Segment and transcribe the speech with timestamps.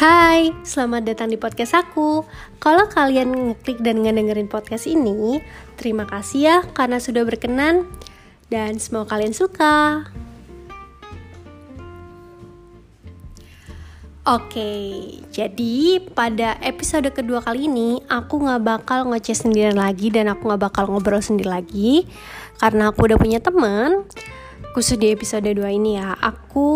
[0.00, 2.24] Hai, selamat datang di podcast aku.
[2.56, 5.44] Kalau kalian ngeklik dan ngedengerin podcast ini,
[5.76, 7.84] terima kasih ya karena sudah berkenan
[8.48, 10.08] dan semoga kalian suka.
[14.24, 14.72] Oke,
[15.36, 20.64] jadi pada episode kedua kali ini aku nggak bakal ngechat sendirian lagi dan aku nggak
[20.64, 22.08] bakal ngobrol sendiri lagi
[22.56, 24.08] karena aku udah punya teman
[24.70, 26.14] khusus di episode 2 ini ya.
[26.18, 26.68] Aku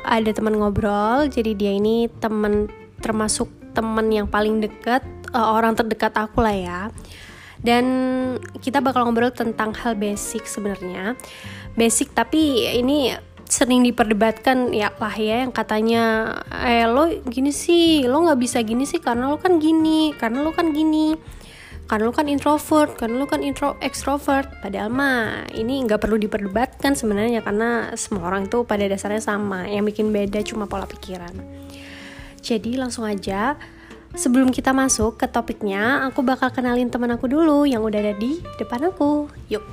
[0.00, 2.72] ada teman ngobrol jadi dia ini teman
[3.04, 5.04] termasuk teman yang paling dekat
[5.34, 6.80] uh, orang terdekat aku lah ya.
[7.64, 7.84] Dan
[8.60, 11.16] kita bakal ngobrol tentang hal basic sebenarnya.
[11.76, 16.32] Basic tapi ini sering diperdebatkan ya lah ya yang katanya
[16.64, 20.50] eh lo gini sih lo nggak bisa gini sih karena lo kan gini karena lo
[20.56, 21.12] kan gini
[21.84, 24.48] karena lu kan introvert, karena lu kan intro extrovert.
[24.64, 29.68] Padahal mah ini nggak perlu diperdebatkan sebenarnya karena semua orang itu pada dasarnya sama.
[29.68, 31.36] Yang bikin beda cuma pola pikiran.
[32.40, 33.56] Jadi langsung aja
[34.16, 38.40] sebelum kita masuk ke topiknya, aku bakal kenalin teman aku dulu yang udah ada di
[38.56, 39.28] depan aku.
[39.52, 39.64] Yuk.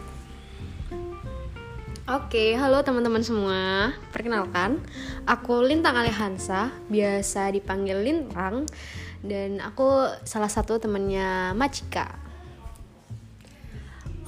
[2.12, 3.96] Oke, halo teman-teman semua.
[4.12, 4.84] Perkenalkan,
[5.24, 8.68] aku Lintang Alehansa, biasa dipanggil Lintang
[9.22, 12.18] dan aku salah satu temennya Macika.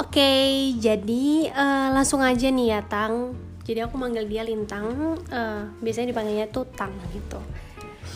[0.01, 3.37] Oke, jadi uh, langsung aja nih ya Tang.
[3.63, 7.37] Jadi aku manggil dia Lintang, uh, biasanya dipanggilnya tuh Tang gitu.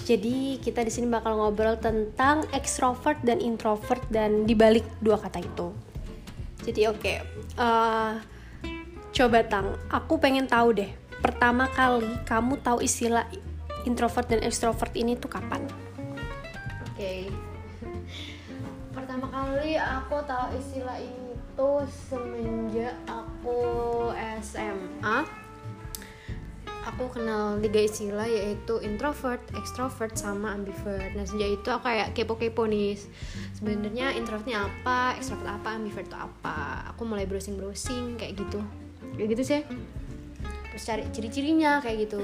[0.07, 5.71] Jadi kita di sini bakal ngobrol tentang extrovert dan introvert dan dibalik dua kata itu.
[6.65, 7.17] Jadi oke, okay,
[7.55, 8.13] uh, eh,
[9.15, 10.91] coba Tang, aku pengen tahu deh.
[11.23, 13.25] Pertama kali kamu tahu istilah
[13.87, 15.86] introvert dan extrovert ini tuh kapan?
[16.97, 17.29] Okay.
[18.97, 21.69] pertama kali aku tahu istilah itu
[22.09, 23.61] semenjak aku
[24.41, 25.21] SMA
[26.87, 31.13] aku kenal tiga istilah yaitu introvert, extrovert, sama ambivert.
[31.13, 32.95] Nah sejak itu aku kayak kepo-kepo nih.
[33.59, 36.87] Sebenarnya introvertnya apa, extrovert apa, ambivert itu apa.
[36.95, 38.63] Aku mulai browsing-browsing kayak gitu.
[39.19, 39.61] Kayak gitu sih.
[40.73, 42.23] Terus cari ciri-cirinya kayak gitu.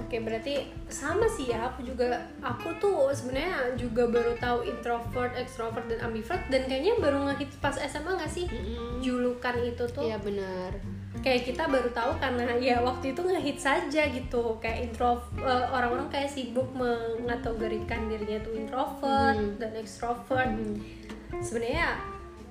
[0.00, 1.68] Oke, berarti sama sih ya.
[1.68, 7.28] Aku juga aku tuh sebenarnya juga baru tahu introvert, extrovert dan ambivert dan kayaknya baru
[7.28, 8.48] ngehit pas SMA gak sih?
[8.48, 9.04] Mm-hmm.
[9.04, 10.04] Julukan itu tuh.
[10.08, 10.72] Iya benar.
[11.20, 14.56] Kayak kita baru tahu karena ya waktu itu ngehit saja gitu.
[14.64, 19.60] Kayak introvert uh, orang-orang kayak sibuk mengategorikan dirinya tuh introvert mm-hmm.
[19.60, 20.48] dan extrovert.
[20.48, 21.40] Mm-hmm.
[21.40, 22.00] Sebenarnya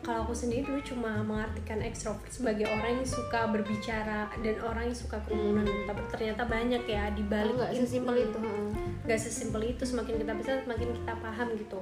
[0.02, 4.98] kalau aku sendiri dulu cuma mengartikan ekstrovert sebagai orang yang suka berbicara dan orang yang
[4.98, 5.66] suka kerumunan.
[5.66, 5.86] Hmm.
[5.86, 8.38] tapi ternyata banyak ya di balik oh, sesimpel itu
[9.06, 11.82] nggak sesimpel itu semakin kita bisa semakin kita paham gitu.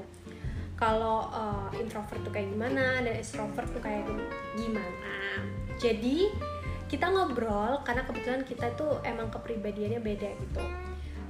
[0.80, 4.08] Kalau uh, introvert tuh kayak gimana dan extrovert tuh kayak
[4.56, 5.44] gimana?
[5.80, 6.32] Jadi
[6.88, 10.64] kita ngobrol karena kebetulan kita tuh emang kepribadiannya beda gitu.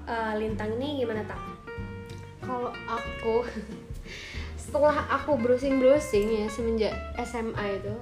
[0.09, 1.37] Uh, lintang ini gimana tak
[2.49, 3.45] kalau aku
[4.69, 6.93] setelah aku browsing browsing ya semenjak
[7.25, 7.95] SMA itu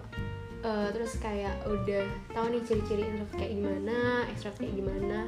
[0.67, 2.03] uh, terus kayak udah
[2.35, 5.19] tahu nih ciri-ciri introvert kayak gimana extrovert kayak gimana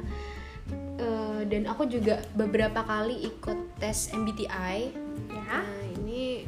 [1.00, 4.92] uh, dan aku juga beberapa kali ikut tes MBTI
[5.32, 5.64] ya.
[5.64, 6.44] Nah ini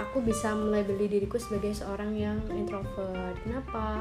[0.00, 3.36] aku bisa mulai beli diriku sebagai seorang yang introvert.
[3.44, 4.00] Kenapa?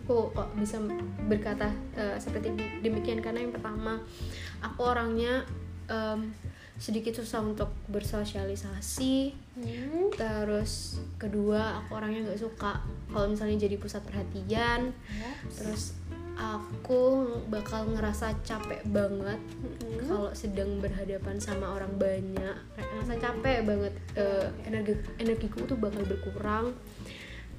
[0.00, 0.80] Aku kok bisa
[1.28, 1.68] berkata
[2.00, 4.00] uh, seperti demikian karena yang pertama
[4.64, 5.44] aku orangnya
[5.92, 6.32] um,
[6.78, 10.14] sedikit susah untuk bersosialisasi hmm.
[10.14, 12.78] terus kedua aku orangnya nggak suka
[13.10, 15.58] kalau misalnya jadi pusat perhatian yes.
[15.58, 15.82] terus
[16.38, 20.06] aku bakal ngerasa capek banget hmm.
[20.06, 26.70] kalau sedang berhadapan sama orang banyak ngerasa capek banget uh, energi energiku tuh bakal berkurang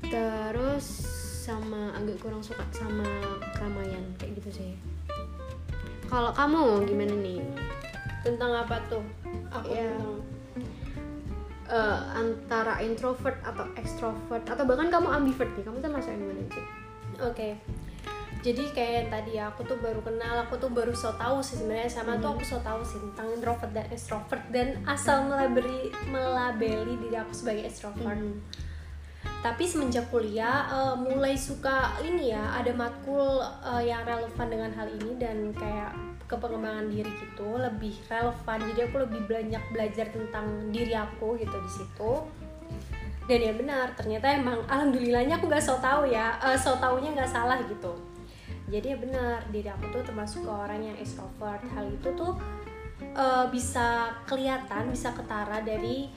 [0.08, 0.86] terus
[1.44, 3.04] sama agak kurang suka sama
[3.52, 4.72] keramaian kayak gitu sih
[6.08, 7.44] kalau kamu gimana nih
[8.26, 9.04] tentang apa tuh
[9.52, 9.88] aku yeah.
[9.96, 10.20] tentang
[11.70, 16.44] uh, antara introvert atau extrovert atau bahkan kamu ambivert nih kamu tuh masuk yang mana
[16.50, 16.66] sih
[17.22, 17.54] oke okay.
[18.42, 21.90] jadi kayak tadi ya aku tuh baru kenal aku tuh baru so tahu sih sebenarnya
[21.90, 22.22] sama hmm.
[22.26, 27.32] tuh aku so tahu sih tentang introvert dan extrovert dan asal melabeli melabeli diri aku
[27.32, 28.42] sebagai extrovert hmm.
[29.46, 34.90] tapi semenjak kuliah uh, mulai suka ini ya ada matkul uh, yang relevan dengan hal
[34.90, 35.94] ini dan kayak
[36.30, 38.58] ke pengembangan diri gitu lebih relevan.
[38.70, 42.12] Jadi aku lebih banyak belajar tentang diri aku gitu di situ.
[43.26, 47.30] Dan ya benar ternyata emang alhamdulillahnya aku nggak so tau ya uh, so taunya nggak
[47.30, 47.98] salah gitu.
[48.70, 51.66] Jadi ya benar diri aku tuh termasuk ke orang yang extrovert.
[51.74, 52.38] Hal itu tuh
[53.18, 56.14] uh, bisa kelihatan bisa ketara dari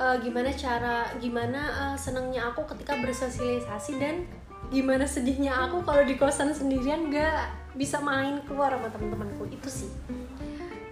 [0.00, 4.24] uh, gimana cara gimana uh, senangnya aku ketika bersosialisasi dan
[4.72, 9.90] gimana sedihnya aku kalau di kosan sendirian nggak bisa main keluar sama teman-temanku itu sih.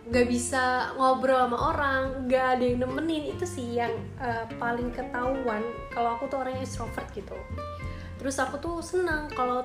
[0.09, 5.61] Nggak bisa ngobrol sama orang nggak ada yang nemenin itu sih yang uh, paling ketahuan
[5.93, 7.37] kalau aku tuh orangnya extrovert gitu.
[8.19, 9.63] Terus aku tuh senang kalau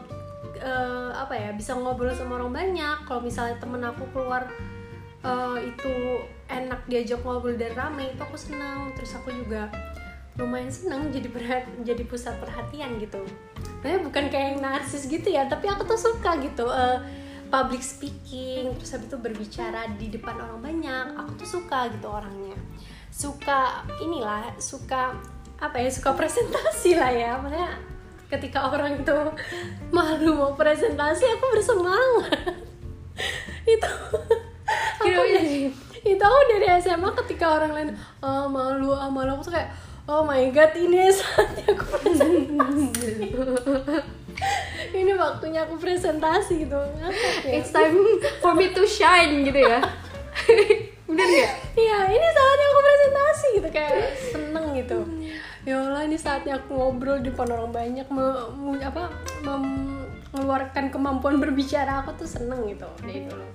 [0.59, 2.97] uh, apa ya bisa ngobrol sama orang banyak.
[3.07, 4.45] Kalau misalnya temen aku keluar
[5.23, 6.21] uh, itu
[6.51, 9.71] enak diajak ngobrol dan rame itu aku senang terus aku juga
[10.37, 13.21] lumayan senang jadi perhat jadi pusat perhatian gitu.
[13.83, 17.03] Nah, bukan kayak yang narsis gitu ya tapi aku tuh suka gitu uh,
[17.53, 22.57] public speaking terus habis itu berbicara di depan orang banyak aku tuh suka gitu orangnya.
[23.13, 25.13] Suka inilah suka
[25.61, 27.31] apa ya suka presentasi lah ya.
[27.37, 27.77] Makanya
[28.33, 29.13] ketika orang itu
[29.95, 32.57] malu mau presentasi aku bersemangat.
[33.63, 33.91] Itu
[34.99, 35.69] aku dari,
[36.03, 37.89] itu aku dari SMA ketika orang lain
[38.23, 39.69] oh, malu ah malu aku tuh kayak
[40.07, 43.27] oh my god ini saatnya aku presentasi
[44.93, 47.07] ini waktunya aku presentasi gitu ya?
[47.47, 47.95] it's time
[48.43, 49.79] for me to shine gitu ya
[51.07, 51.51] bener gak?
[51.79, 53.95] iya ini saatnya aku presentasi gitu kayak
[54.31, 54.97] seneng gitu
[55.63, 58.25] ya Allah ini saatnya aku ngobrol di depan orang banyak me,
[58.59, 59.07] me, apa
[59.47, 63.51] mengeluarkan kemampuan berbicara aku tuh seneng gitu deh itu loh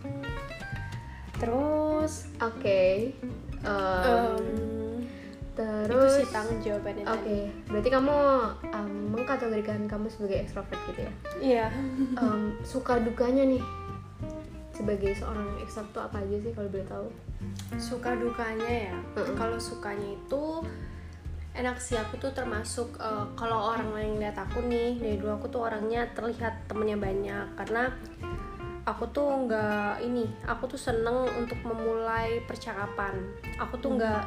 [1.36, 3.12] terus oke okay.
[3.62, 4.77] um, um,
[5.62, 7.04] Terus itu sih tanggung jawabannya.
[7.08, 7.42] Oke, okay.
[7.66, 8.16] berarti kamu
[8.74, 11.12] um, mengkategorikan kamu sebagai ekstrovert gitu ya?
[11.38, 11.66] Iya.
[12.20, 13.62] um, suka dukanya nih
[14.74, 17.08] sebagai seorang ekstrovert tuh apa aja sih kalau boleh tahu?
[17.78, 18.96] Suka dukanya ya.
[18.96, 19.34] Mm -mm.
[19.34, 20.42] Kalau sukanya itu
[21.58, 25.46] enak sih aku tuh termasuk uh, kalau orang lain lihat aku nih dari dulu aku
[25.50, 27.90] tuh orangnya terlihat temennya banyak karena
[28.86, 33.20] aku tuh nggak ini aku tuh seneng untuk memulai percakapan
[33.58, 34.22] aku tuh nggak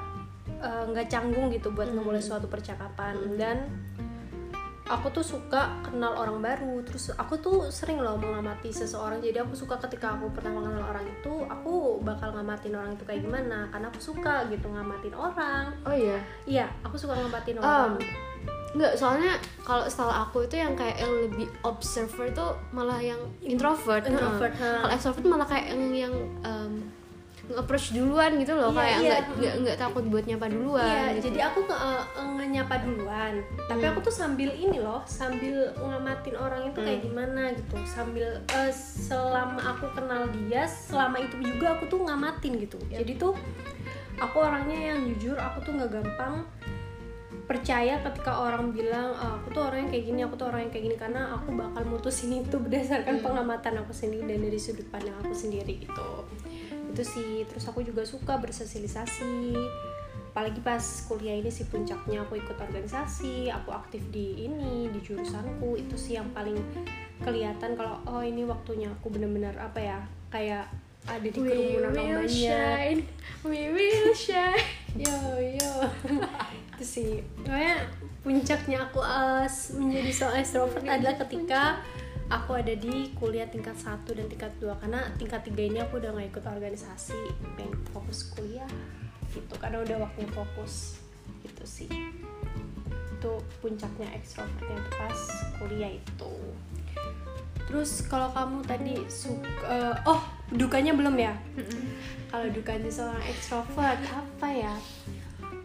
[0.61, 1.97] nggak uh, canggung gitu buat hmm.
[1.97, 3.35] ngemulai suatu percakapan hmm.
[3.35, 3.57] dan
[4.91, 9.55] aku tuh suka kenal orang baru terus aku tuh sering loh mengamati seseorang jadi aku
[9.55, 13.87] suka ketika aku pertama kenal orang itu aku bakal ngamatin orang itu kayak gimana karena
[13.87, 18.03] aku suka gitu ngamatin orang oh iya iya aku suka ngamatin orang um,
[18.71, 19.35] Enggak, soalnya
[19.67, 23.99] kalau setelah aku itu yang kayak yang lebih observer itu malah yang introvert.
[24.07, 24.55] Introvert.
[24.55, 26.15] Nah, kalau extrovert malah kayak yang yang
[26.47, 26.79] um,
[27.57, 29.01] approach duluan gitu loh iya, kayak iya.
[29.01, 31.23] nggak nggak nggak takut buat nyapa duluan iya, gitu.
[31.31, 33.33] jadi aku nggak nyapa duluan
[33.65, 33.91] tapi hmm.
[33.95, 36.87] aku tuh sambil ini loh sambil ngamatin orang itu hmm.
[36.87, 42.53] kayak gimana gitu sambil uh, selama aku kenal dia selama itu juga aku tuh ngamatin
[42.59, 43.01] gitu yeah.
[43.01, 43.33] jadi tuh
[44.19, 46.45] aku orangnya yang jujur aku tuh nggak gampang
[47.49, 50.71] percaya ketika orang bilang oh, aku tuh orang yang kayak gini aku tuh orang yang
[50.71, 53.25] kayak gini karena aku bakal mutusin itu berdasarkan hmm.
[53.25, 56.09] pengamatan aku sendiri dan dari sudut pandang aku sendiri gitu
[56.91, 57.31] itu sih.
[57.47, 59.55] Terus aku juga suka bersosialisasi.
[60.31, 60.79] Apalagi pas
[61.11, 65.75] kuliah ini sih puncaknya aku ikut organisasi aku aktif di ini di jurusanku.
[65.75, 66.55] Itu sih yang paling
[67.19, 69.99] kelihatan kalau oh ini waktunya aku bener-bener apa ya
[70.31, 70.65] kayak
[71.09, 73.01] ada di kerumunan orang banyak shine.
[73.41, 74.65] we will shine.
[74.93, 75.17] Yo
[75.57, 75.73] yo.
[76.77, 77.25] Itu sih.
[77.41, 77.89] Pokoknya
[78.21, 81.81] puncaknya aku as menjadi seorang extrovert adalah ketika
[82.31, 86.15] aku ada di kuliah tingkat 1 dan tingkat 2 karena tingkat 3 ini aku udah
[86.15, 87.19] gak ikut organisasi
[87.59, 88.71] pengen fokus kuliah
[89.35, 89.53] gitu.
[89.59, 91.03] Karena udah waktunya fokus
[91.43, 91.91] gitu sih.
[93.19, 95.19] Itu puncaknya ekstrovertnya itu pas
[95.59, 96.33] kuliah itu.
[97.67, 100.23] Terus kalau kamu tadi suka uh, oh
[100.55, 101.35] dukanya belum ya?
[102.31, 104.75] Kalau dukanya seorang ekstrovert apa ya?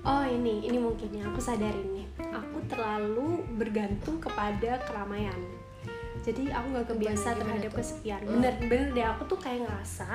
[0.06, 5.34] Oh ini ini mungkin yang aku sadarin nih aku terlalu bergantung kepada keramaian
[6.26, 10.10] jadi aku nggak kebiasa gimana, terhadap gimana kesepian bener bener deh aku tuh kayak ngerasa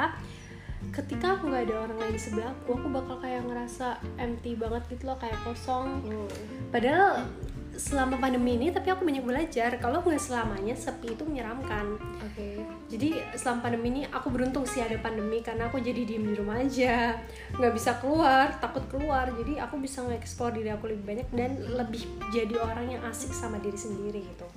[0.92, 3.88] ketika aku nggak ada orang lain di sebelah aku aku bakal kayak ngerasa
[4.20, 6.28] empty banget gitu loh kayak kosong hmm.
[6.74, 7.24] padahal
[7.72, 11.96] selama pandemi ini tapi aku banyak belajar kalau nggak selamanya sepi itu menyeramkan.
[12.20, 12.36] Oke.
[12.36, 12.56] Okay.
[12.92, 16.60] Jadi selama pandemi ini aku beruntung sih ada pandemi karena aku jadi diem di rumah
[16.60, 17.16] aja,
[17.56, 19.32] nggak bisa keluar, takut keluar.
[19.32, 22.04] Jadi aku bisa nge-explore diri aku lebih banyak dan lebih
[22.36, 24.48] jadi orang yang asik sama diri sendiri gitu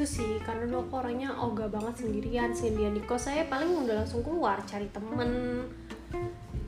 [0.00, 3.28] itu sih karena dulu aku orangnya ogah banget sendirian sendirian di kos.
[3.28, 5.60] Saya paling udah langsung keluar cari temen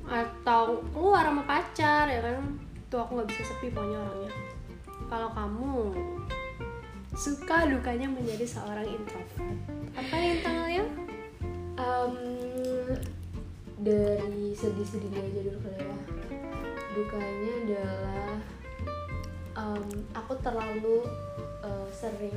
[0.05, 2.61] atau keluar sama pacar ya kan?
[2.61, 4.33] Itu aku nggak bisa sepi pokoknya orangnya.
[5.09, 5.73] Kalau kamu
[7.17, 9.57] suka dukanya menjadi seorang introvert
[9.97, 10.85] apa yang tanggalnya
[11.81, 12.17] um,
[13.81, 15.97] dari sedih-sedihnya aja dulu kali ya.
[16.93, 18.33] Dukanya adalah
[19.57, 21.01] um, aku terlalu
[21.65, 22.37] uh, sering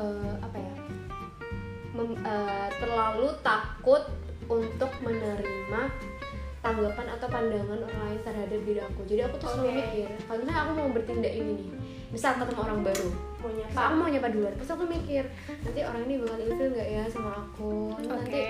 [0.00, 0.74] uh, apa ya?
[1.92, 4.02] Mem, uh, terlalu takut
[4.48, 5.82] untuk menerima
[6.60, 9.00] tanggapan atau pandangan orang lain terhadap diri aku.
[9.08, 11.70] Jadi aku tuh selalu mikir kalau misalnya aku mau bertindak ini nih
[12.10, 14.52] misal ketemu orang baru mau nyapa Pak, aku mau nyapa duluan.
[14.58, 15.24] Terus aku mikir
[15.64, 17.72] nanti orang ini bakal ilfil nggak ya sama aku?
[17.96, 18.42] Oke nanti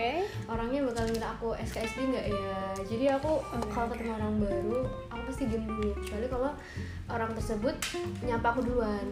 [0.51, 2.59] orangnya bakal minta aku SKSD nggak ya?
[2.89, 3.93] Jadi aku Oke, kalau oke.
[3.95, 4.79] ketemu orang baru
[5.13, 5.91] aku pasti diem dulu.
[6.03, 6.51] Kecuali kalau
[7.13, 7.75] orang tersebut
[8.27, 9.07] nyapa aku duluan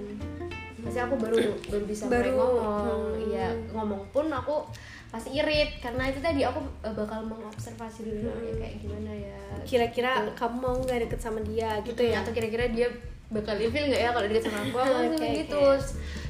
[0.81, 3.01] pasti aku baru baru bisa mulai Baru, ngomong.
[3.13, 3.27] hmm.
[3.27, 4.63] iya ngomong pun aku
[5.09, 5.79] pasti irit.
[5.79, 10.33] Karena itu tadi aku eh, bakal mengobservasi dulu orangnya kayak gimana ya kira-kira Gitu.
[10.37, 12.21] kamu mau nggak deket sama dia gitu ya?
[12.21, 12.89] atau kira-kira dia
[13.29, 14.77] bakal ilfil nggak ya kalau deket sama aku?
[14.81, 15.29] Aku oke.
[15.37, 15.61] gitu.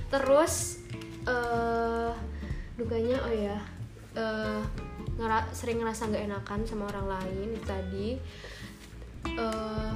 [0.08, 0.54] Terus
[1.24, 2.10] eh
[2.74, 3.56] dukanya oh ya
[4.14, 4.62] eh
[5.14, 8.08] ngera- sering ngerasa nggak enakan sama orang lain itu tadi.
[9.28, 9.92] Eh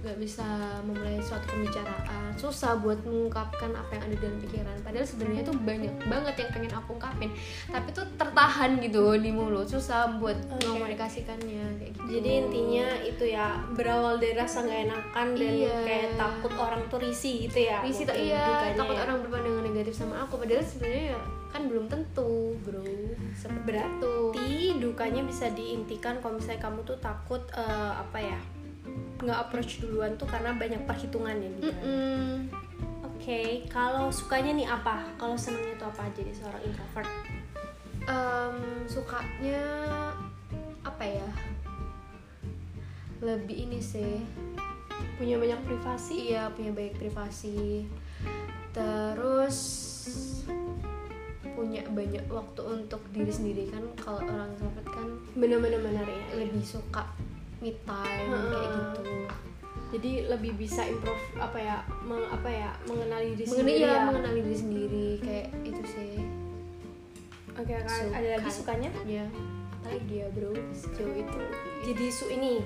[0.00, 0.44] nggak bisa
[0.80, 2.32] memulai suatu pembicaraan.
[2.40, 4.76] Susah buat mengungkapkan apa yang ada dalam pikiran.
[4.80, 7.30] Padahal sebenarnya tuh banyak banget yang pengen aku ungkapin.
[7.68, 9.68] Tapi tuh tertahan gitu di mulut.
[9.68, 12.08] Susah buat mengomunikasikannya kayak gitu.
[12.16, 15.76] Jadi intinya itu ya berawal dari rasa nggak enakan dan Iya.
[15.84, 17.84] kayak takut orang tuh risih gitu ya.
[17.84, 19.04] Risi tak iya takut ya.
[19.04, 20.40] orang berpandangan negatif sama aku.
[20.40, 22.86] Padahal sebenarnya ya kan belum tentu bro.
[23.36, 24.48] Seperti berarti
[24.80, 28.40] dukanya bisa diintikan kalau misalnya kamu tuh takut eh, apa ya
[29.20, 31.82] nggak approach duluan tuh karena banyak perhitungannya di dalam.
[31.84, 32.28] Mm-mm.
[33.04, 35.04] Oke, kalau sukanya nih apa?
[35.14, 37.10] Kalau senangnya tuh apa jadi seorang introvert?
[38.02, 38.56] Em,
[38.86, 39.62] sukanya
[40.80, 41.28] apa ya
[43.20, 44.24] lebih ini sih
[45.14, 46.32] Punya banyak privasi?
[46.32, 47.84] iya punya baik privasi
[48.72, 49.58] terus
[51.52, 56.40] punya banyak waktu untuk diri sendiri kan kalau orang introvert kan Bener-bener bener ya.
[56.40, 57.04] lebih suka
[57.60, 58.48] me time Heeh.
[58.50, 59.04] kayak gitu
[59.90, 61.82] Jadi lebih bisa improve apa ya?
[62.06, 62.70] Meng, apa ya?
[62.86, 64.02] Mengenali diri mengenai sendiri ya, ya.
[64.06, 66.14] mengenali diri sendiri kayak itu sih
[67.58, 68.14] Oke, kan Suka.
[68.16, 68.90] ada lagi sukanya?
[69.04, 69.26] ya
[69.80, 71.40] apalagi ya bro sejauh itu
[71.88, 72.60] Jadi su ini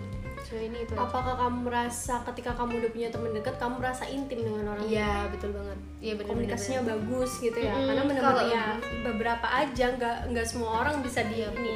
[0.53, 0.93] ini itu.
[0.93, 5.25] Apakah kamu merasa ketika kamu udah punya teman dekat kamu merasa intim dengan orang iya
[5.33, 5.79] betul banget.
[5.99, 8.67] Iya benar komunikasinya bagus gitu ya Mm-mm, karena benar-benar kalau- ya
[9.03, 11.75] beberapa aja nggak nggak semua orang bisa di Iya, ini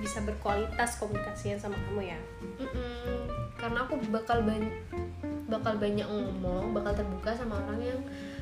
[0.00, 2.18] bisa berkualitas komunikasinya sama kamu ya.
[3.56, 4.72] Karena aku bakal banyak
[5.46, 8.00] bakal banyak ngomong bakal terbuka sama orang yang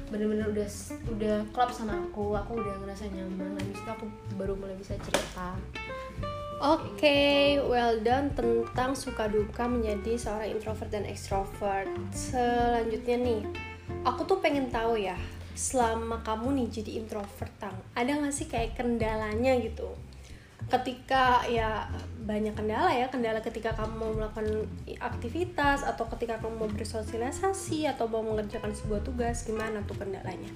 [0.09, 0.69] bener-bener udah
[1.11, 5.57] udah klop sama aku aku udah ngerasa nyaman habis itu aku baru mulai bisa cerita
[6.63, 11.91] Oke, well done tentang suka duka menjadi seorang introvert dan extrovert.
[12.15, 13.41] Selanjutnya nih,
[14.07, 15.19] aku tuh pengen tahu ya,
[15.59, 19.91] selama kamu nih jadi introvert, Tang, ada nggak sih kayak kendalanya gitu?
[20.65, 21.91] Ketika ya
[22.25, 24.65] banyak kendala ya, kendala ketika kamu mau melakukan
[24.97, 30.49] aktivitas atau ketika kamu mau bersosialisasi atau mau mengerjakan sebuah tugas, gimana tuh kendalanya?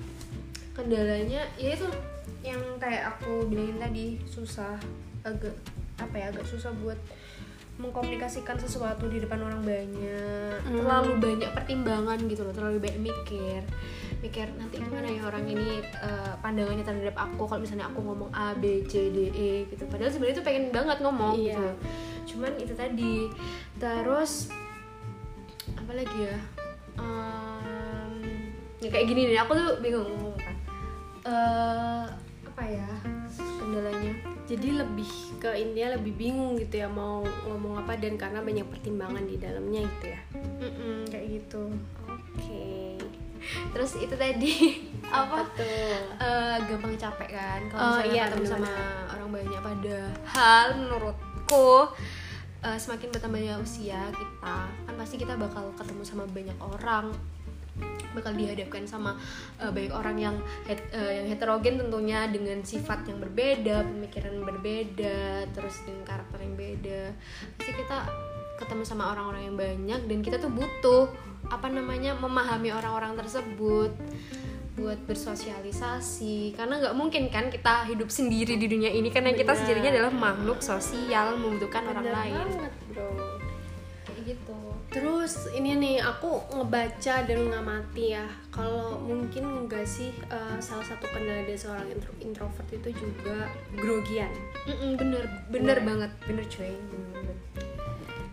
[0.79, 1.91] kendalanya ya itu
[2.39, 4.79] yang kayak aku bilangin tadi susah
[5.27, 5.51] agak
[5.99, 6.99] apa ya agak susah buat
[7.79, 10.59] mengkomunikasikan sesuatu di depan orang banyak.
[10.67, 10.83] Hmm.
[10.83, 13.63] terlalu banyak pertimbangan gitu loh terlalu banyak mikir.
[14.19, 18.51] Mikir nanti gimana ya orang ini eh, pandangannya terhadap aku kalau misalnya aku ngomong A
[18.59, 19.87] B C D E gitu.
[19.87, 21.55] Padahal sebenarnya itu pengen banget ngomong Iya.
[21.55, 21.69] gitu.
[22.35, 23.31] Cuman itu tadi.
[23.79, 24.51] Terus
[25.79, 26.37] apa lagi ya?
[26.99, 28.13] Em,
[28.83, 30.51] ya kayak gini nih aku tuh bingung ngomong apa
[31.29, 32.05] Eh,
[32.43, 32.89] apa ya
[33.61, 34.15] kendalanya
[34.49, 39.21] jadi lebih ke intinya lebih bingung gitu ya mau ngomong apa dan karena banyak pertimbangan
[39.29, 40.21] di dalamnya gitu ya.
[40.65, 41.69] Mm-mm, kayak gitu.
[42.09, 42.97] Oke.
[43.77, 44.53] Terus itu tadi
[45.21, 46.01] apa tuh?
[46.17, 48.73] Eh, gampang capek kan kalau Oh, misalnya iya, ketemu sama
[49.13, 49.61] orang banyak.
[49.61, 51.71] Padahal menurutku
[52.65, 57.13] eh, semakin bertambahnya usia kita kan pasti kita bakal ketemu sama banyak orang
[58.09, 59.15] bakal dihadapkan sama
[59.61, 65.47] eh, banyak orang yang het- eh, yang heterogen tentunya dengan sifat yang berbeda pemikiran berbeda
[65.53, 67.03] terus dengan karakter yang beda.
[67.55, 67.99] Pasti kita
[68.59, 71.07] ketemu sama orang-orang yang banyak dan kita tuh butuh
[71.47, 73.95] apa namanya memahami orang-orang tersebut
[74.75, 76.55] buat bersosialisasi.
[76.55, 79.59] Karena nggak mungkin kan kita hidup sendiri di dunia ini karena kita Benar.
[79.59, 82.35] sendirinya adalah makhluk sosial membutuhkan orang Bener lain.
[82.35, 82.49] banget.
[82.49, 82.88] bro kayak
[84.29, 84.57] gitu.
[84.89, 88.29] Terus ini nih aku ngebaca dan ngamati ya.
[88.49, 94.29] Kalau mungkin enggak sih eh, salah satu kendala dari seorang intro- introvert itu juga grogian.
[94.65, 95.25] Mm-mm, bener.
[95.49, 95.79] Bener Bener.
[95.83, 96.11] banget.
[96.25, 96.73] Bener cuy.
[96.73, 97.37] Bener.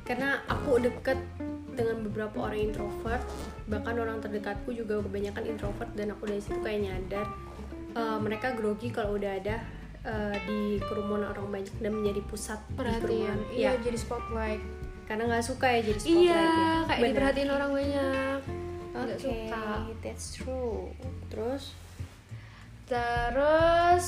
[0.06, 1.18] karena aku deket
[1.74, 3.26] dengan beberapa orang introvert
[3.66, 7.26] bahkan orang terdekatku juga kebanyakan introvert dan aku dari situ kayak nyadar
[7.92, 9.58] eh, mereka grogi kalau udah ada
[10.06, 13.34] eh, di kerumunan orang banyak dan menjadi pusat perhatian.
[13.50, 14.62] iya Iya, jadi spotlight
[15.06, 16.78] karena nggak suka ya jadi spotlight iya ya.
[16.84, 17.10] kayak Bener.
[17.14, 18.40] diperhatiin orang banyak
[18.96, 19.64] nggak suka
[20.00, 20.90] that's true.
[21.28, 21.64] Terus
[22.86, 24.08] terus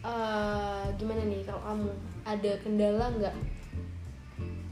[0.00, 1.90] eh, gimana nih kalau kamu
[2.24, 3.36] ada kendala nggak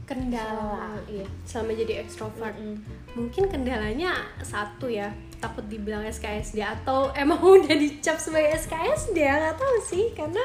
[0.03, 2.55] kendala Selama- iya selama jadi ekstrovert.
[2.55, 2.77] Mm-mm.
[3.15, 5.11] Mungkin kendalanya satu ya.
[5.43, 10.39] takut dibilang SKSD atau emang udah dicap sebagai SKSD nggak tahu sih karena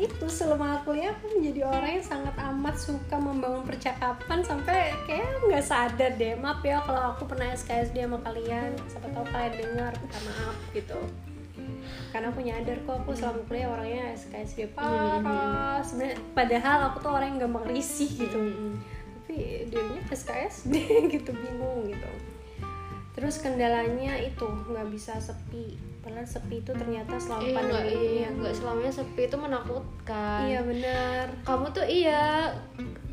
[0.00, 5.64] itu selama kuliah aku menjadi orang yang sangat amat suka membangun percakapan sampai kayak nggak
[5.64, 6.32] sadar deh.
[6.40, 8.72] Maaf ya kalau aku pernah SKSD sama kalian.
[8.88, 11.00] Siapa tahu kalian dengar minta maaf gitu.
[12.10, 15.84] Karena aku nyadar kok aku selama kuliah orangnya SKSD parah.
[15.84, 18.40] Sebenarnya padahal aku tuh orang yang gampang risih gitu.
[19.20, 20.74] Tapi dirinya SKSD
[21.20, 22.10] gitu bingung gitu
[23.20, 25.76] terus kendalanya itu nggak bisa sepi.
[26.00, 28.08] Padahal sepi itu ternyata selama Iya, nggak pandemi.
[28.16, 30.40] iya, nggak selamanya sepi itu menakutkan.
[30.48, 31.24] iya benar.
[31.44, 32.48] Kamu tuh iya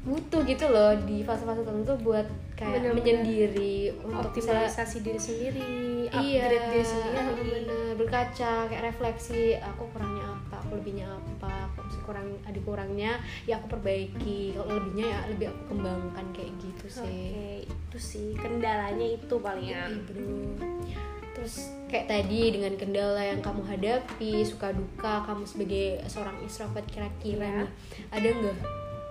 [0.01, 2.23] butuh gitu loh di fase-fase tertentu buat
[2.55, 2.95] kayak Bener-bener.
[2.95, 5.67] menyendiri untuk bisa optimalisasi diri sendiri
[6.15, 7.15] iya upgrade diri sendiri.
[7.43, 10.55] bener berkaca kayak refleksi aku kurangnya apa?
[10.63, 13.11] Aku lebihnya apa masih kurang ada kurangnya
[13.47, 14.53] ya aku perbaiki.
[14.53, 17.63] Kalau lebihnya ya lebih aku kembangkan kayak gitu sih.
[17.63, 20.35] Itu sih kendalanya itu palingan Iya, bro.
[21.37, 21.55] Terus
[21.87, 27.69] kayak tadi dengan kendala yang kamu hadapi suka duka kamu sebagai seorang introvert kira-kira nih
[28.09, 28.57] ada nggak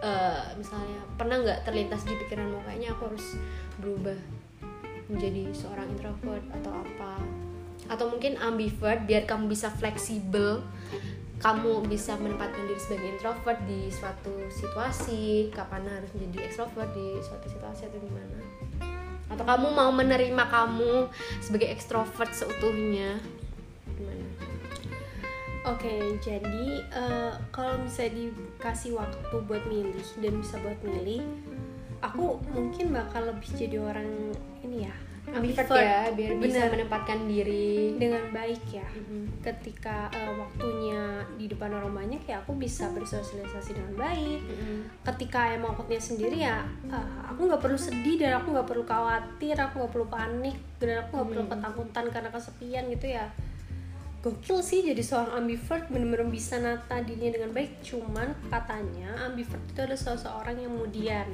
[0.02, 3.26] eh, misalnya pernah nggak terlintas di pikiranmu kayaknya aku harus
[3.78, 4.18] berubah
[5.06, 7.22] menjadi seorang introvert atau apa?
[7.86, 10.66] Atau mungkin ambivert biar kamu bisa fleksibel
[11.36, 17.46] kamu bisa menempatkan diri sebagai introvert di suatu situasi kapan harus menjadi extrovert di suatu
[17.52, 18.40] situasi atau gimana
[19.26, 21.10] atau kamu mau menerima kamu
[21.42, 23.18] sebagai ekstrovert seutuhnya?
[23.98, 24.26] Gimana?
[25.66, 31.26] Oke, jadi eh, kalau bisa dikasih waktu buat milih dan bisa buat milih,
[31.98, 34.06] aku mungkin bakal lebih jadi orang
[34.62, 34.94] ini ya,
[35.36, 36.72] ambivert ya biar bisa Bener.
[36.72, 38.88] menempatkan diri dengan baik ya.
[38.88, 39.44] Mhm.
[39.44, 41.02] Ketika eh, waktunya
[41.36, 44.40] di depan orang banyak ya aku bisa bersosialisasi dengan baik.
[44.42, 44.76] Mhm.
[45.04, 49.54] Ketika emang waktunya sendiri ya eh, aku nggak perlu sedih dan aku nggak perlu khawatir,
[49.54, 51.52] aku nggak perlu panik dan aku nggak perlu Hmm.
[51.52, 53.26] ketakutan karena kesepian gitu ya.
[54.16, 59.78] Gokil sih jadi seorang ambivert bener-bener bisa nata dirinya dengan baik cuman katanya ambivert itu
[59.78, 61.26] adalah seseorang yang kemudian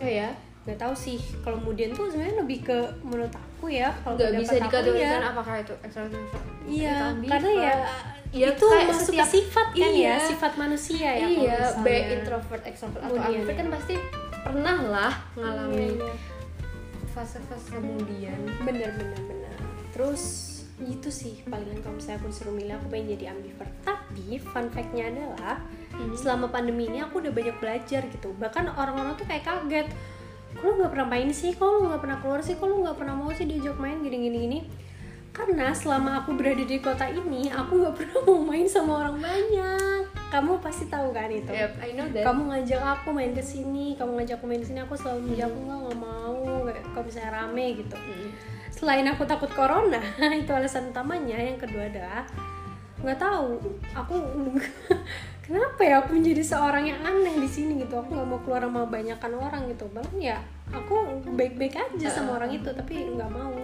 [0.00, 0.32] oh ya
[0.64, 4.56] nggak tahu sih kalau kemudian tuh sebenarnya lebih ke menurut aku ya kalau nggak bisa
[4.58, 5.28] dikategorikan ya.
[5.28, 6.24] apakah itu ekstrovert
[6.64, 7.74] Iya, karena ya,
[8.34, 10.16] Ya, itu masuk setiap- sifat kan iya.
[10.16, 11.26] ya, sifat manusia ya.
[11.28, 13.60] iya baik introvert extrovert atau ambivert ya.
[13.60, 13.94] kan pasti
[14.42, 16.14] pernah lah Iya, ngalamin iya.
[17.06, 19.54] fase-fase kemudian Bener bener bener.
[19.90, 20.22] Terus
[20.76, 23.70] itu sih palingan kalau misalnya aku disuruh milih aku pengen jadi ambivert.
[23.80, 26.18] Tapi fun fact-nya adalah Mhm.
[26.18, 28.34] selama pandemi ini aku udah banyak belajar gitu.
[28.34, 29.86] Bahkan orang-orang tuh kayak kaget.
[30.54, 31.52] Kok lu nggak pernah main sih?
[31.54, 32.54] Kok lu nggak pernah keluar sih?
[32.54, 34.60] Kok lu nggak pernah mau sih diajak main gini-gini gini?
[35.34, 40.02] Karena selama aku berada di kota ini, aku nggak pernah mau main sama orang banyak.
[40.30, 41.50] Kamu pasti tahu kan itu.
[41.50, 44.66] Yep, I know that Kamu ngajak aku main ke sini, kamu ngajak aku main ke
[44.70, 46.42] sini, aku selalu menjawab enggak nggak mau.
[46.70, 47.96] Kalau misalnya rame gitu.
[47.98, 48.28] Mhm.
[48.70, 50.02] Selain aku takut corona,
[50.42, 51.38] itu alasan utamanya.
[51.38, 52.22] Yang kedua adalah
[53.04, 53.60] nggak tahu,
[53.92, 54.14] aku
[55.44, 58.00] kenapa ya aku menjadi seorang yang aneh di sini gitu.
[58.00, 59.84] Aku nggak mau keluar sama banyakan orang gitu.
[59.92, 60.40] Bahkan ya
[60.72, 63.54] aku baik-baik aja sama orang itu, tapi nggak mau.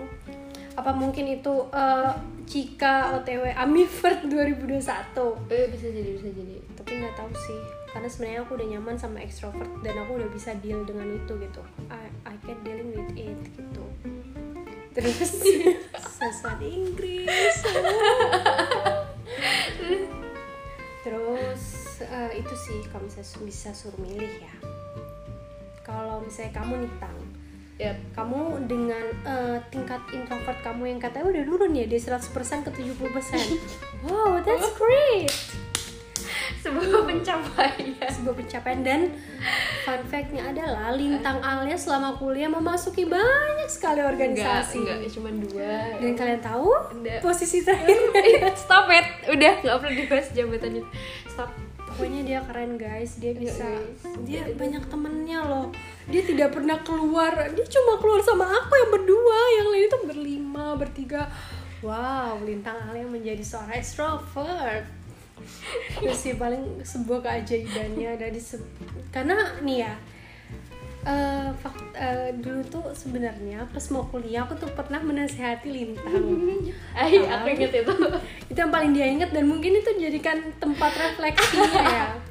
[0.76, 2.12] Apa mungkin itu eh,
[2.44, 5.50] Cika OTW Amivert 2021?
[5.50, 7.60] Eh, bisa jadi bisa jadi tapi nggak tahu sih
[7.92, 11.62] karena sebenarnya aku udah nyaman sama extrovert dan aku udah bisa deal dengan itu gitu
[11.92, 13.84] I, I can dealing with it gitu
[14.96, 15.38] terus
[16.58, 17.54] di Inggris
[21.04, 21.62] terus
[22.04, 24.54] eh, itu sih kalau misalnya bisa suruh milih ya.
[25.80, 27.20] Kalau misalnya kamu nih tang.
[27.80, 27.96] Yep.
[28.12, 32.28] kamu dengan eh, tingkat introvert kamu yang katanya udah turun ya dari 100%
[32.68, 33.08] ke 70%
[34.04, 35.29] wow that's great
[36.60, 38.10] sebuah pencapaian.
[38.12, 38.80] Sebuah pencapaian.
[38.80, 39.00] Dan
[39.82, 44.80] fun fact-nya adalah Lintang Alia selama kuliah memasuki banyak sekali organisasi.
[44.80, 45.74] enggak, enggak cuma dua.
[45.96, 47.18] Dan kalian tahu Enggak.
[47.24, 47.98] posisi terakhir?
[48.54, 49.06] Stop it.
[49.32, 50.84] Udah nggak perlu dibahas jabatannya.
[51.26, 51.50] Stop.
[51.90, 53.18] Pokoknya dia keren guys.
[53.18, 53.66] Dia bisa
[54.22, 55.68] dia banyak temennya loh.
[56.06, 57.34] Dia tidak pernah keluar.
[57.50, 59.38] Dia cuma keluar sama aku yang berdua.
[59.58, 61.28] Yang lain itu berlima bertiga.
[61.80, 64.84] Wow Lintang Alia menjadi seorang extrovert
[66.00, 68.62] itu sih paling sebuah keajaibannya dari se-
[69.10, 69.92] karena nih ya
[71.00, 76.12] eh, fak- eh, dulu tuh sebenarnya pas mau kuliah aku tuh pernah menasehati Lintang.
[77.00, 77.94] Ay, aku inget itu.
[78.52, 82.06] Itu yang paling dia ingat dan mungkin itu jadikan tempat refleksinya ya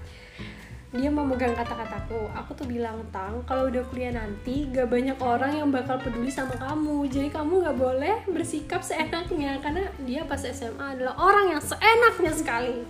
[0.90, 2.34] dia memegang kata-kataku.
[2.34, 6.58] Aku tuh bilang tang kalau udah kuliah nanti gak banyak orang yang bakal peduli sama
[6.58, 7.06] kamu.
[7.06, 12.82] Jadi kamu gak boleh bersikap seenaknya karena dia pas SMA adalah orang yang seenaknya sekali.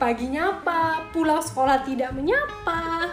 [0.00, 3.12] Pagi nyapa pulang sekolah tidak menyapa.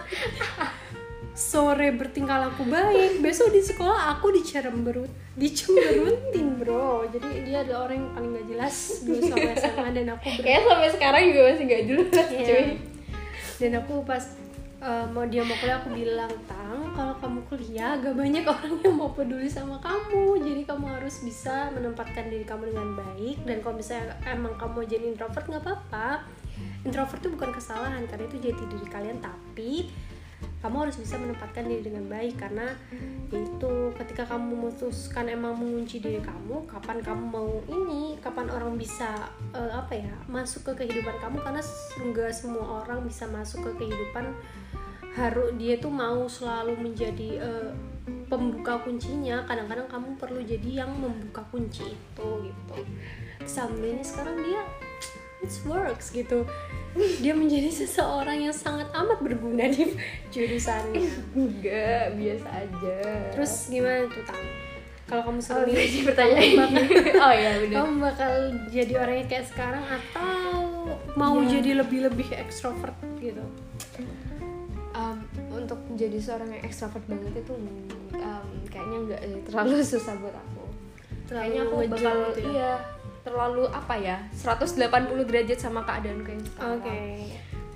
[1.35, 7.11] Sore bertingkah laku baik besok di sekolah aku dicemberut dicemberutin bro.
[7.11, 10.63] Jadi dia adalah orang yang paling gak jelas dulu sama SMA dan aku ber kayak
[10.63, 12.47] sampai sekarang juga masih gak jelas Iya.
[12.47, 12.94] cuy
[13.55, 14.23] dan aku pas
[14.83, 18.95] uh, mau dia mau kuliah aku bilang tang kalau kamu kuliah gak banyak orang yang
[18.95, 20.39] mau peduli sama kamu.
[20.43, 23.37] Jadi kamu harus bisa menempatkan diri kamu dengan baik.
[23.47, 26.09] Dan kalau misalnya emang kamu jadi introvert nggak apa-apa.
[26.85, 29.17] Introvert itu bukan kesalahan karena itu jati diri kalian.
[29.19, 29.71] Tapi
[30.61, 32.73] kamu harus bisa menempatkan diri dengan baik karena
[33.29, 39.29] itu ketika kamu memutuskan emang mengunci diri kamu kapan kamu mau ini kapan orang bisa
[39.53, 41.61] eh, apa ya masuk ke kehidupan kamu karena
[42.01, 44.33] enggak semua orang bisa masuk ke kehidupan
[45.15, 47.71] harus dia tuh mau selalu menjadi eh,
[48.27, 49.45] pembuka kuncinya.
[49.45, 52.77] Kadang-kadang kamu perlu jadi yang membuka kunci itu gitu.
[53.45, 54.61] Sambilnya sekarang dia
[55.43, 56.47] it works gitu.
[56.95, 59.95] Dia menjadi seseorang yang sangat amat berguna di
[60.31, 61.03] jurusannya
[61.35, 62.97] enggak biasa aja.
[63.35, 64.45] Terus gimana tuh tang?
[65.05, 66.49] Kalau kamu oh, suruh milih tadi pertanyaan
[67.29, 68.33] oh iya benar kamu bakal
[68.73, 70.33] jadi orang yang kayak sekarang atau
[71.13, 71.61] mau Iya.
[71.61, 73.45] jadi lebih-lebih ekstrovert gitu?
[74.97, 75.21] Um,
[75.53, 77.53] untuk menjadi seorang yang ekstrovert banget itu
[78.17, 80.63] um, kayaknya nggak terlalu susah buat aku.
[81.29, 82.49] Kayaknya aku bakal gitu ya?
[82.49, 82.71] iya
[83.25, 86.77] terlalu apa ya 180 derajat sama keadaanku yang sekarang.
[86.77, 87.01] Oke.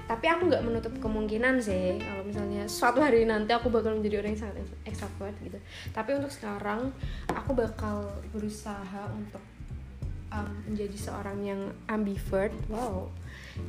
[0.09, 4.38] Tapi aku nggak menutup kemungkinan sih kalau misalnya suatu hari nanti aku bakal menjadi orang
[4.38, 5.57] yang sangat ekstrovert gitu.
[5.93, 6.93] Tapi untuk sekarang
[7.33, 9.41] aku bakal berusaha untuk
[10.33, 12.53] um, menjadi seorang yang ambivert.
[12.69, 13.09] Wow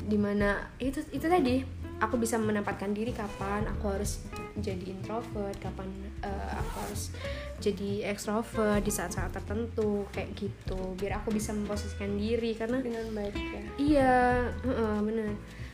[0.06, 1.62] di mana itu itu tadi
[2.00, 4.24] aku bisa menempatkan diri kapan aku harus
[4.56, 5.86] jadi introvert kapan
[6.24, 7.12] eh, aku harus
[7.60, 13.36] jadi ekstrovert di saat-saat tertentu kayak gitu biar aku bisa memposisikan diri karena dengan baik
[13.36, 14.16] ya Iya,
[14.64, 15.28] heeh, bener.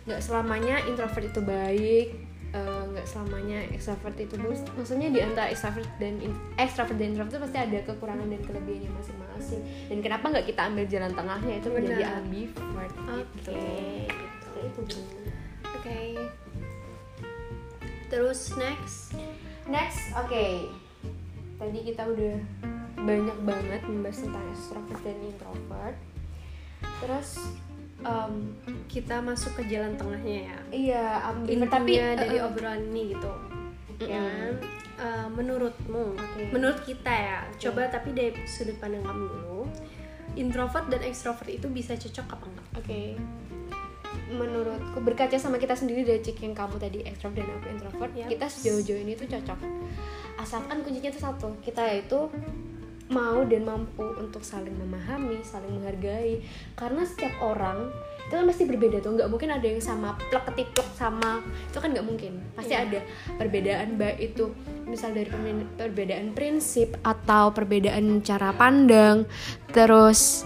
[0.07, 2.07] Nggak selamanya introvert itu baik,
[2.57, 4.35] eh, nggak selamanya extrovert itu.
[4.41, 8.91] Maksudnya di antara extrovert dan in- extrovert dan introvert itu pasti ada kekurangan dan kelebihannya
[8.97, 9.63] masing-masing.
[9.93, 12.19] Dan kenapa nggak kita ambil jalan tengahnya itu menjadi Benar.
[12.25, 13.53] ambivert oke gitu.
[13.53, 15.01] gitu Itu Bu.
[15.77, 16.01] oke
[18.07, 19.13] terus next
[19.67, 20.47] Next, oke.
[21.59, 22.39] Tadi kita udah
[23.03, 25.99] banyak banget membahas tentang extrovert dan introvert.
[27.03, 27.31] Terus
[28.05, 28.35] em,
[28.91, 31.07] kita masuk ke jalan tengahnya ya iya
[31.45, 33.33] intinya tapi dari eh, obrolan ini gitu
[33.97, 34.09] Mm-mm.
[34.11, 34.25] ya?
[34.97, 36.43] Eh, menurutmu Oke.
[36.53, 39.69] menurut kita ya coba tapi dari sudut pandang kamu dulu
[40.37, 43.03] introvert dan extrovert itu bisa cocok apa enggak Oke.
[44.27, 48.29] Menurutku berkaca sama kita sendiri dari cek yang kamu tadi extrovert dan aku introvert, Yap.
[48.33, 49.59] kita sejauh-jauh ini tuh cocok.
[50.41, 52.29] Asalkan kuncinya itu satu, kita itu
[53.07, 56.43] mau dan mampu untuk saling memahami, saling menghargai.
[56.75, 57.91] Karena setiap orang
[58.27, 61.95] itu kan pasti berbeda tuh, nggak mungkin ada yang sama plek ketiplek sama itu kan
[61.95, 62.43] nggak mungkin.
[62.59, 62.83] Pasti Iya.
[62.91, 63.01] ada
[63.39, 64.51] perbedaan baik itu
[64.91, 65.31] misal dari
[65.79, 69.31] perbedaan prinsip atau perbedaan cara pandang,
[69.71, 70.43] terus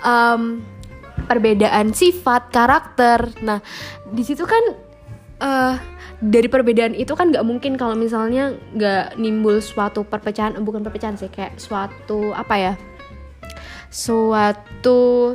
[0.00, 0.64] em,
[1.26, 3.62] perbedaan sifat karakter nah
[4.10, 4.91] di situ kan
[5.42, 5.74] eh
[6.22, 11.18] dari perbedaan itu kan nggak mungkin kalau misalnya nggak nimbul suatu perpecahan eh, bukan perpecahan
[11.18, 12.74] sih kayak suatu apa ya
[13.90, 15.34] suatu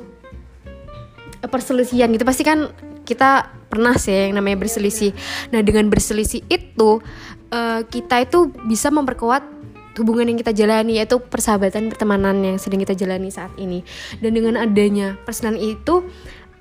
[1.43, 2.24] eh, perselisihan gitu.
[2.24, 2.72] Pasti kan
[3.04, 5.12] kita pernah sih yang namanya berselisih.
[5.52, 7.04] Nah dengan berselisih itu
[7.52, 9.60] eh, kita itu bisa memperkuat
[9.98, 13.84] hubungan yang kita jalani yaitu persahabatan pertemanan yang sedang kita jalani saat ini.
[14.24, 16.06] Dan dengan adanya personal itu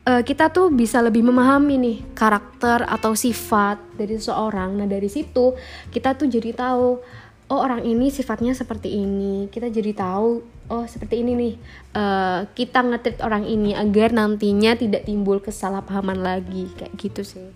[0.07, 4.79] eh, kita tuh bisa lebih memahami nih karakter atau sifat dari seseorang.
[4.79, 5.59] Nah dari situ
[5.91, 6.87] kita tuh jadi tahu
[7.47, 9.51] oh orang ini sifatnya seperti ini.
[9.51, 10.29] Kita jadi tahu
[10.71, 11.55] oh seperti ini nih.
[11.99, 16.71] Eh, kita ngetrit orang ini agar nantinya tidak timbul kesalahpahaman lagi.
[16.79, 17.49] Kayak gitu sih.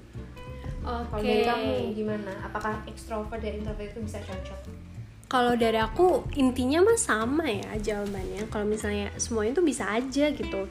[0.80, 1.12] Oke.
[1.12, 2.32] kalau dari kamu gimana?
[2.40, 4.60] Apakah ekstrovert dan introvert itu bisa cocok?
[5.30, 8.50] Kalau dari aku intinya mah sama ya jawabannya.
[8.50, 10.66] Kalau misalnya semuanya tuh bisa aja gitu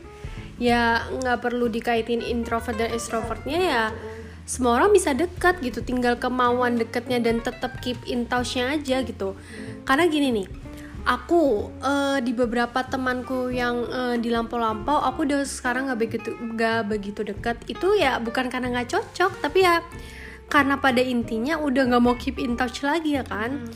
[0.60, 3.86] ya nggak perlu dikaitin introvert dan extrovertnya ya.
[4.44, 5.82] Semua orang bisa dekat gitu.
[5.82, 9.34] Tinggal kemauan dekatnya dan tetap keep in touch-nya aja gitu.
[9.88, 10.48] Karena gini nih
[11.08, 16.80] aku eh, di beberapa temanku yang eh, di lampau-lampau aku udah sekarang nggak begitu nggak
[16.86, 17.58] begitu dekat.
[17.66, 19.82] Itu ya bukan karena nggak cocok tapi ya
[20.50, 23.70] karena pada intinya udah nggak mau keep in touch lagi ya kan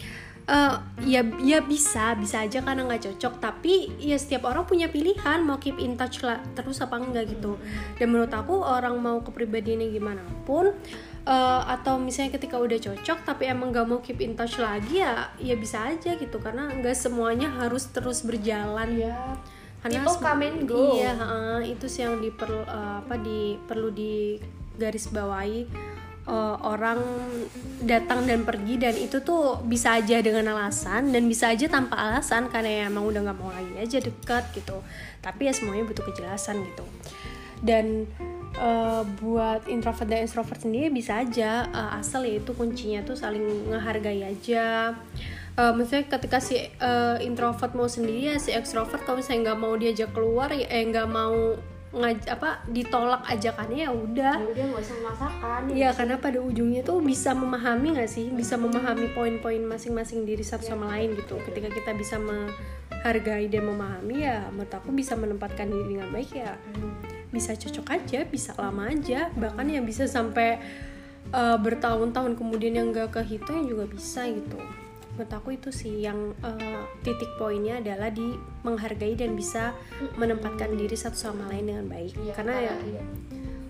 [0.44, 0.76] Eh,
[1.08, 3.34] ya ya bisa bisa aja karena nggak cocok.
[3.40, 7.56] Tapi ya setiap orang punya pilihan mau keep in touch lah terus apa enggak gitu.
[7.96, 10.76] Dan menurut aku orang mau kepribadiannya gimana pun
[11.24, 15.32] eh, atau misalnya ketika udah cocok tapi emang nggak mau keep in touch lagi ya
[15.40, 16.36] ya bisa aja gitu.
[16.44, 19.00] Karena nggak semuanya harus terus berjalan.
[19.00, 19.40] Ya
[19.80, 20.96] karena People come and go.
[20.96, 24.40] iya heeh, itu sih yang diperlu eh, apa di perlu di
[24.76, 25.68] garis bawahi
[26.28, 27.00] uh, orang
[27.84, 32.48] datang dan pergi dan itu tuh bisa aja dengan alasan dan bisa aja tanpa alasan
[32.48, 34.80] karena ya emang udah nggak mau lagi aja dekat gitu.
[35.20, 36.86] Tapi ya semuanya butuh kejelasan gitu.
[37.64, 38.08] Dan
[38.60, 43.72] uh, buat introvert dan extrovert sendiri bisa aja uh, asal ya itu kuncinya tuh saling
[43.72, 44.96] menghargai aja.
[45.54, 49.74] Uh, maksudnya ketika si uh, introvert mau sendiri ya si extrovert kalau misalnya nggak mau
[49.78, 51.54] diajak keluar ya eh nggak mau
[51.94, 54.36] ngaj apa ditolak ajakannya ya udah.
[54.42, 55.62] Ya udah nggak usah masakan.
[55.78, 58.34] Ya karena pada ujungnya tuh bisa memahami nggak sih?
[58.34, 61.38] Bisa memahami poin-poin masing-masing diri satu sama lain gitu.
[61.46, 66.58] Ketika kita bisa menghargai dan memahami ya menurut aku bisa menempatkan diri dengan baik ya
[67.34, 69.30] bisa cocok aja bisa lama aja.
[69.38, 70.58] Bahkan yang bisa sampai
[71.30, 74.83] uh, bertahun-tahun kemudian yang gak kehitung juga bisa gitu
[75.14, 78.34] menurut aku itu sih yang uh, titik poinnya adalah di
[78.66, 79.78] menghargai dan bisa
[80.18, 83.04] menempatkan diri satu sama lain dengan baik Iya, karena ya iya.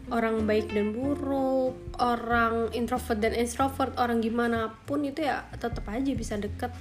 [0.08, 6.16] orang baik dan buruk orang introvert dan extrovert orang gimana pun itu ya tetap aja
[6.16, 6.72] bisa deket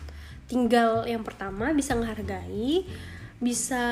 [0.46, 2.86] tinggal yang pertama bisa menghargai
[3.42, 3.82] bisa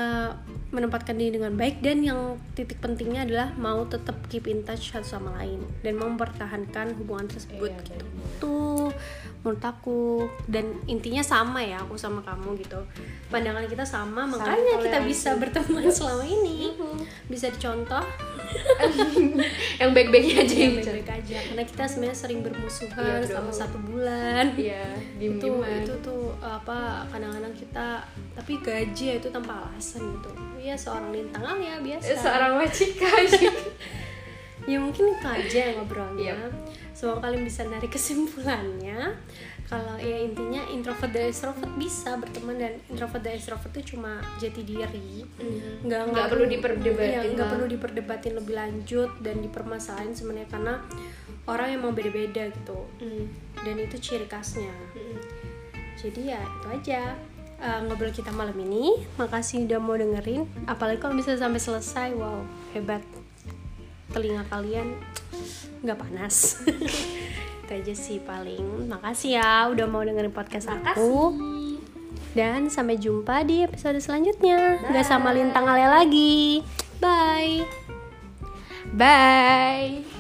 [0.71, 2.21] menempatkan diri dengan baik dan yang
[2.55, 7.27] titik pentingnya adalah mau tetap keep in touch satu sama lain dan mau mempertahankan hubungan
[7.27, 8.07] tersebut Iya, gitu.
[8.07, 8.39] benar.
[8.39, 8.95] tuh
[9.41, 10.01] menurut aku.
[10.47, 12.77] Dan intinya sama ya aku sama kamu gitu.
[13.27, 15.09] Pandangan kita sama makanya kita toleransi.
[15.09, 16.77] bisa berteman selama ini.
[17.27, 18.05] Bisa dicontoh.
[19.81, 21.37] Yang baik-baiknya aja ya yang baik-baik aja.
[21.41, 24.45] Karena kita sebenarnya sering bermusuhan Iya, selama satu bulan.
[24.55, 24.85] Iya,
[25.17, 28.03] itu itu tuh apa kadang-kadang kita
[28.35, 30.31] tapi gaji ya itu tanpa alasan gitu.
[30.61, 32.13] Ya seorang lintang ya biasa.
[32.15, 33.09] Seorang wajika
[34.71, 36.37] ya mungkin itu aja ngobrolnya.
[36.37, 36.53] Yap.
[36.93, 39.17] semoga kalian bisa narik kesimpulannya.
[39.65, 44.61] Kalau ya intinya introvert dan extrovert bisa berteman dan introvert dan extrovert itu cuma jati
[44.61, 45.25] diri.
[45.25, 50.75] Nggak Nggak ngaruh- perlu diperdebatin iya, nggak perlu diperdebatin lebih lanjut dan dipermasalahin sebenarnya karena
[51.47, 52.85] orang emang beda-beda gitu.
[53.57, 54.75] Dan itu ciri khasnya.
[55.97, 57.01] Jadi ya itu aja
[57.61, 58.97] uh, ngobrol kita malam ini.
[59.21, 60.49] Makasih udah mau dengerin.
[60.67, 62.43] Apalagi kalau bisa sampai selesai wow
[62.73, 63.05] hebat.
[64.11, 64.97] Telinga kalian
[65.87, 66.65] nggak panas.
[67.65, 68.91] Itu aja sih paling.
[68.91, 71.39] Makasih ya udah mau dengerin podcast aku.
[72.35, 74.83] Dan sampai jumpa di episode selanjutnya.
[74.91, 76.63] Nggak sama lintang ale lagi.
[76.99, 77.67] Bye.
[78.91, 80.20] Bye